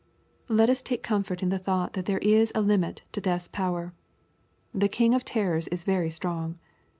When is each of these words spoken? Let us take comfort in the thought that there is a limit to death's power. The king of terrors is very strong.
Let 0.49 0.67
us 0.67 0.81
take 0.81 1.03
comfort 1.03 1.43
in 1.43 1.49
the 1.49 1.59
thought 1.59 1.93
that 1.93 2.07
there 2.07 2.17
is 2.17 2.51
a 2.55 2.61
limit 2.61 3.03
to 3.11 3.21
death's 3.21 3.47
power. 3.47 3.93
The 4.73 4.89
king 4.89 5.13
of 5.13 5.23
terrors 5.23 5.67
is 5.67 5.83
very 5.83 6.09
strong. 6.09 6.57